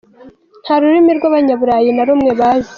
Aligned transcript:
nta 0.63 0.75
rurimi 0.81 1.11
rw'abanyaburayi 1.17 1.89
na 1.93 2.03
rumwe 2.07 2.31
bazi. 2.39 2.69